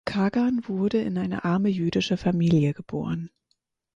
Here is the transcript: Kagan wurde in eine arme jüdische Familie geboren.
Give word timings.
Kagan 0.03 0.67
wurde 0.67 0.99
in 0.99 1.19
eine 1.19 1.43
arme 1.45 1.69
jüdische 1.69 2.17
Familie 2.17 2.73
geboren. 2.73 3.29